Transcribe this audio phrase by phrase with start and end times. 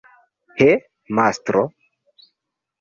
[0.59, 0.69] He,
[1.19, 1.63] mastro!